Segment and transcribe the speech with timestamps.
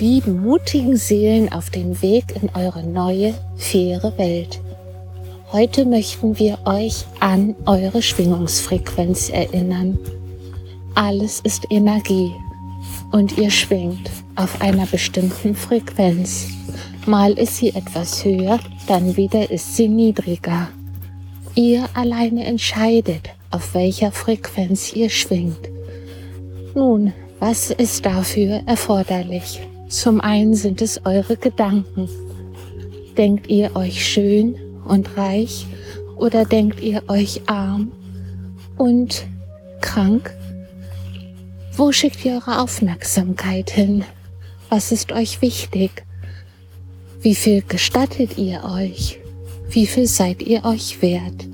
[0.00, 4.60] lieben, mutigen Seelen auf dem Weg in eure neue, faire Welt.
[5.52, 9.98] Heute möchten wir euch an eure Schwingungsfrequenz erinnern.
[10.94, 12.32] Alles ist Energie
[13.12, 16.48] und ihr schwingt auf einer bestimmten Frequenz.
[17.06, 20.68] Mal ist sie etwas höher, dann wieder ist sie niedriger.
[21.54, 25.68] Ihr alleine entscheidet, auf welcher Frequenz ihr schwingt.
[26.74, 29.60] Nun, was ist dafür erforderlich?
[29.90, 32.08] Zum einen sind es eure Gedanken.
[33.18, 35.66] Denkt ihr euch schön und reich
[36.14, 37.90] oder denkt ihr euch arm
[38.78, 39.26] und
[39.80, 40.32] krank?
[41.76, 44.04] Wo schickt ihr eure Aufmerksamkeit hin?
[44.68, 46.04] Was ist euch wichtig?
[47.20, 49.18] Wie viel gestattet ihr euch?
[49.70, 51.48] Wie viel seid ihr euch wert?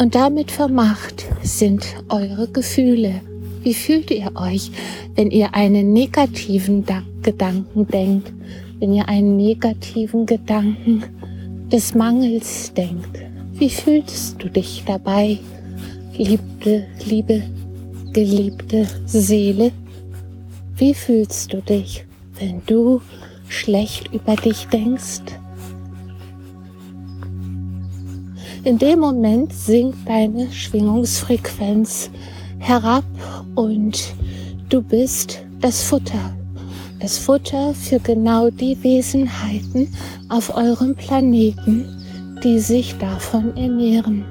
[0.00, 3.20] Und damit vermacht sind eure Gefühle.
[3.62, 4.70] Wie fühlt ihr euch,
[5.16, 6.84] wenn ihr einen negativen
[7.22, 8.32] Gedanken denkt,
[8.78, 11.02] wenn ihr einen negativen Gedanken
[11.70, 13.18] des Mangels denkt?
[13.52, 15.38] Wie fühlst du dich dabei,
[16.16, 17.42] liebte, liebe,
[18.14, 19.72] geliebte Seele?
[20.76, 22.06] Wie fühlst du dich,
[22.38, 23.02] wenn du
[23.48, 25.20] schlecht über dich denkst?
[28.64, 32.10] In dem Moment sinkt deine Schwingungsfrequenz
[32.60, 33.04] herab
[33.56, 34.14] und
[34.68, 36.36] du bist das Futter.
[37.00, 39.88] Das Futter für genau die Wesenheiten
[40.28, 41.86] auf eurem Planeten,
[42.44, 44.24] die sich davon ernähren.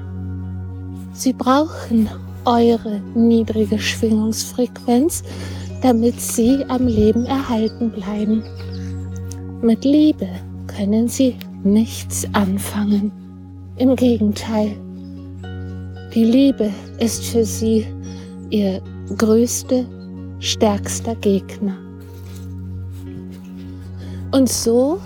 [1.12, 2.08] Sie brauchen
[2.44, 5.22] eure niedrige Schwingungsfrequenz,
[5.82, 8.42] damit sie am Leben erhalten bleiben.
[9.60, 10.28] Mit Liebe
[10.68, 13.10] können sie nichts anfangen.
[13.76, 14.76] Im Gegenteil,
[16.14, 17.86] die Liebe ist für sie
[18.50, 18.82] ihr
[19.16, 19.84] größter,
[20.40, 21.76] stärkster Gegner.
[24.32, 24.98] Und so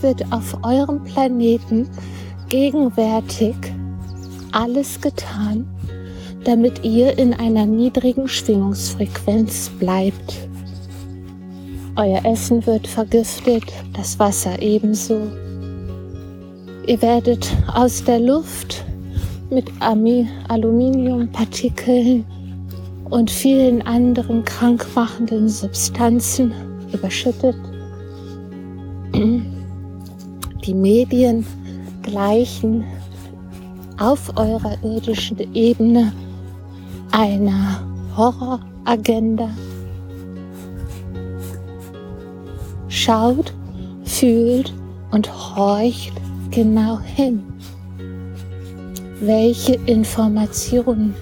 [0.00, 1.88] wird auf eurem Planeten
[2.48, 3.54] gegenwärtig
[4.52, 5.66] alles getan,
[6.44, 10.48] damit ihr in einer niedrigen Schwingungsfrequenz bleibt.
[11.96, 15.20] Euer Essen wird vergiftet, das Wasser ebenso.
[16.86, 18.86] Ihr werdet aus der Luft
[19.50, 22.24] mit Aluminiumpartikeln
[23.10, 26.52] und vielen anderen krankmachenden Substanzen
[26.92, 27.56] überschüttet.
[30.64, 31.44] Die Medien
[32.02, 32.84] gleichen
[33.98, 36.12] auf eurer irdischen Ebene
[37.10, 37.82] einer
[38.16, 39.50] Horroragenda.
[42.88, 43.52] Schaut,
[44.04, 44.72] fühlt
[45.10, 46.12] und horcht
[46.50, 47.42] genau hin.
[49.20, 51.14] Welche Informationen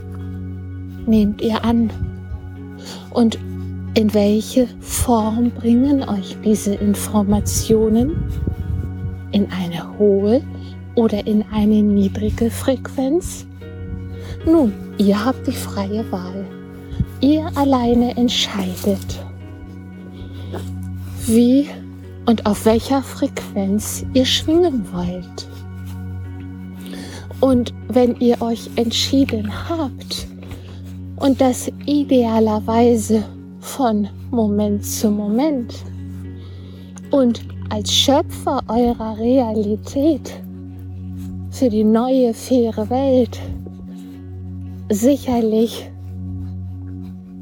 [1.09, 1.91] nehmt ihr an?
[3.11, 3.39] Und
[3.95, 8.23] in welche Form bringen euch diese Informationen?
[9.33, 10.43] In eine hohe
[10.95, 13.47] oder in eine niedrige Frequenz?
[14.47, 16.47] Nun, ihr habt die freie Wahl.
[17.21, 19.25] Ihr alleine entscheidet,
[21.27, 21.67] wie
[22.27, 25.49] und auf welcher Frequenz ihr schwingen wollt.
[27.41, 30.28] Und wenn ihr euch entschieden habt
[31.21, 33.25] und das idealerweise
[33.61, 35.75] von Moment zu Moment.
[37.11, 40.33] Und als Schöpfer eurer Realität
[41.51, 43.39] für die neue, faire Welt
[44.91, 45.91] sicherlich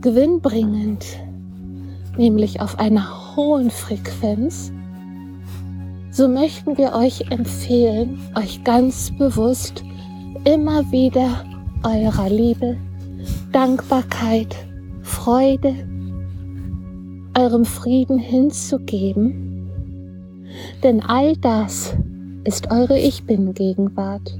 [0.00, 1.04] gewinnbringend,
[2.16, 4.72] nämlich auf einer hohen Frequenz,
[6.10, 9.84] so möchten wir euch empfehlen, euch ganz bewusst
[10.44, 11.44] immer wieder
[11.82, 12.76] eurer Liebe,
[13.52, 14.54] Dankbarkeit,
[15.02, 15.74] Freude,
[17.38, 19.70] eurem Frieden hinzugeben.
[20.82, 21.94] Denn all das
[22.44, 24.36] ist eure Ich bin Gegenwart.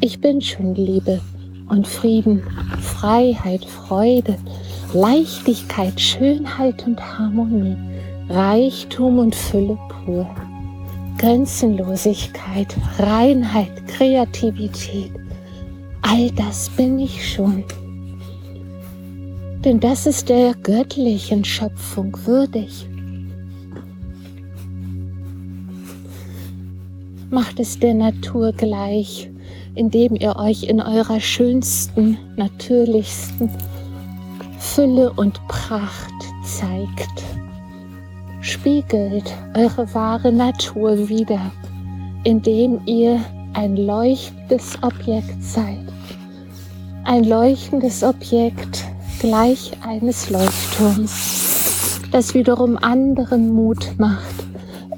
[0.00, 1.20] Ich bin schon Liebe
[1.68, 2.42] und Frieden,
[2.80, 4.36] Freiheit, Freude,
[4.92, 7.76] Leichtigkeit, Schönheit und Harmonie,
[8.28, 10.28] Reichtum und Fülle pur.
[11.18, 15.12] Grenzenlosigkeit, Reinheit, Kreativität,
[16.02, 17.64] all das bin ich schon.
[19.66, 22.88] Denn das ist der göttlichen Schöpfung würdig.
[27.30, 29.28] Macht es der Natur gleich,
[29.74, 33.50] indem ihr euch in eurer schönsten, natürlichsten
[34.60, 36.14] Fülle und Pracht
[36.44, 37.24] zeigt
[38.40, 41.50] spiegelt eure wahre Natur wider,
[42.22, 43.20] indem ihr
[43.54, 45.84] ein leuchtendes Objekt seid.
[47.02, 48.84] Ein leuchtendes Objekt
[49.18, 52.00] gleich eines Leuchtturms.
[52.12, 54.34] das wiederum anderen Mut macht,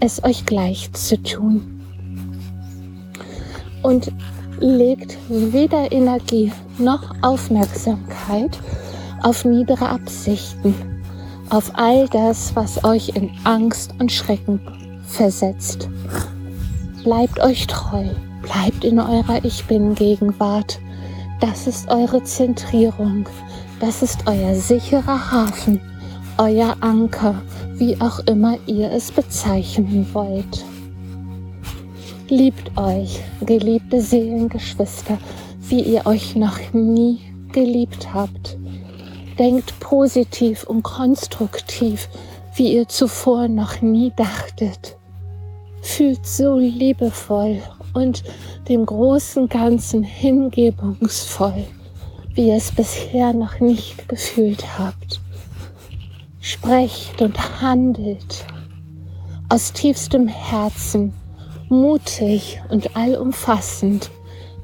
[0.00, 1.80] es euch gleich zu tun.
[3.82, 4.12] Und
[4.60, 8.58] legt weder Energie noch Aufmerksamkeit
[9.22, 10.74] auf niedere Absichten,
[11.50, 14.60] auf all das, was euch in Angst und Schrecken
[15.06, 15.88] versetzt.
[17.04, 18.04] Bleibt euch treu,
[18.42, 20.78] bleibt in eurer Ich bin Gegenwart.
[21.40, 23.26] Das ist eure Zentrierung,
[23.80, 25.80] das ist euer sicherer Hafen,
[26.36, 27.42] euer Anker,
[27.74, 30.64] wie auch immer ihr es bezeichnen wollt.
[32.28, 35.18] Liebt euch, geliebte Seelengeschwister,
[35.68, 37.20] wie ihr euch noch nie
[37.52, 38.58] geliebt habt.
[39.38, 42.08] Denkt positiv und konstruktiv,
[42.56, 44.96] wie ihr zuvor noch nie dachtet.
[45.80, 47.62] Fühlt so liebevoll
[47.94, 48.24] und
[48.68, 51.64] dem großen Ganzen hingebungsvoll,
[52.38, 55.20] wie ihr es bisher noch nicht gefühlt habt.
[56.40, 58.46] Sprecht und handelt
[59.48, 61.12] aus tiefstem Herzen
[61.68, 64.12] mutig und allumfassend,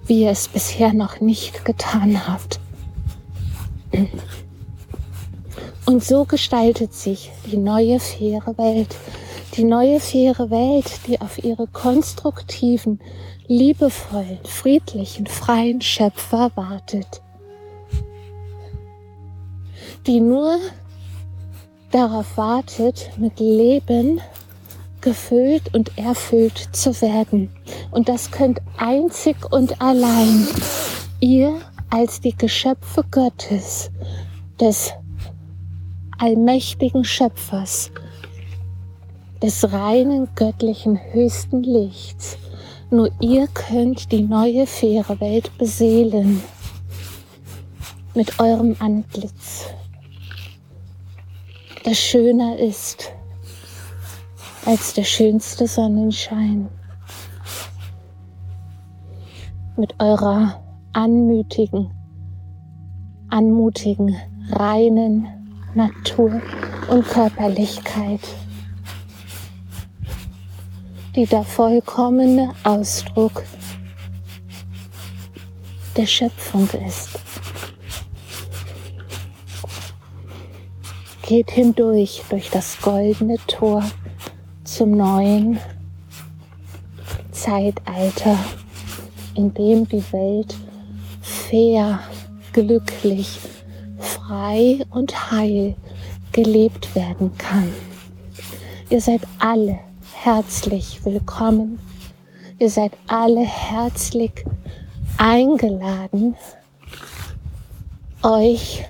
[0.06, 2.60] wie ihr es bisher noch nicht getan habt.
[5.84, 8.94] Und so gestaltet sich die neue faire Welt,
[9.56, 13.00] die neue faire Welt, die auf ihre konstruktiven,
[13.48, 17.23] liebevollen, friedlichen, freien Schöpfer wartet,
[20.06, 20.58] die nur
[21.90, 24.20] darauf wartet, mit Leben
[25.00, 27.50] gefüllt und erfüllt zu werden.
[27.90, 30.46] Und das könnt einzig und allein
[31.20, 31.60] ihr
[31.90, 33.90] als die Geschöpfe Gottes,
[34.60, 34.92] des
[36.18, 37.90] allmächtigen Schöpfers,
[39.42, 42.38] des reinen göttlichen höchsten Lichts.
[42.90, 46.42] Nur ihr könnt die neue faire Welt beseelen
[48.14, 49.66] mit eurem Antlitz,
[51.84, 53.12] das schöner ist
[54.64, 56.68] als der schönste Sonnenschein.
[59.76, 60.62] Mit eurer
[60.94, 61.90] anmütigen,
[63.28, 64.16] anmutigen,
[64.50, 65.26] reinen
[65.74, 66.40] Natur
[66.88, 68.20] und Körperlichkeit,
[71.14, 73.42] die der vollkommene Ausdruck
[75.96, 77.23] der Schöpfung ist.
[81.26, 83.82] Geht hindurch durch das goldene Tor
[84.62, 85.58] zum neuen
[87.32, 88.36] Zeitalter,
[89.34, 90.54] in dem die Welt
[91.22, 92.00] fair,
[92.52, 93.38] glücklich,
[93.98, 95.74] frei und heil
[96.32, 97.72] gelebt werden kann.
[98.90, 99.78] Ihr seid alle
[100.22, 101.78] herzlich willkommen.
[102.58, 104.44] Ihr seid alle herzlich
[105.16, 106.36] eingeladen,
[108.22, 108.84] euch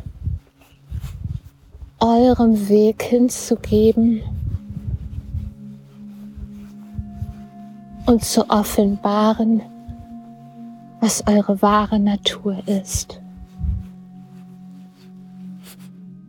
[2.04, 4.20] eurem Weg hinzugeben
[8.04, 9.62] und zu offenbaren,
[11.00, 13.22] was eure wahre Natur ist.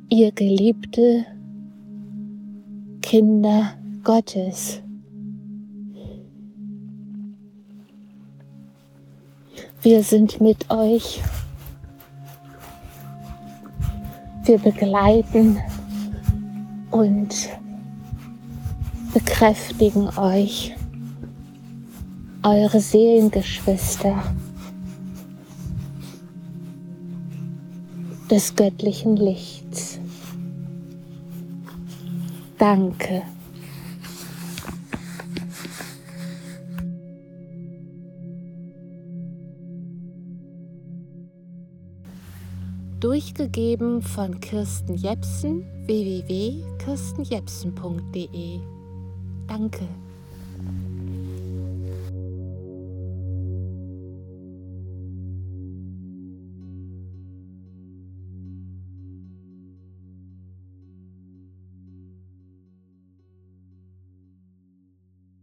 [0.08, 1.26] Ihr geliebte
[3.02, 3.74] Kinder
[4.06, 4.82] Gottes.
[9.82, 11.22] Wir sind mit euch.
[14.46, 15.58] Wir begleiten
[16.92, 17.50] und
[19.12, 20.76] bekräftigen euch
[22.44, 24.22] eure Seelengeschwister
[28.30, 29.98] des göttlichen Lichts.
[32.60, 33.24] Danke.
[43.06, 48.60] durchgegeben von Kirsten Jepsen www.kirstenjepsen.de.
[49.48, 49.88] Danke.